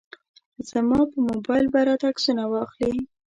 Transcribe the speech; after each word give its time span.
زما 0.69 0.99
په 1.11 1.17
موبایل 1.29 1.65
به 1.73 1.79
راته 1.87 2.05
عکسونه 2.11 2.43
واخلي. 2.51 3.01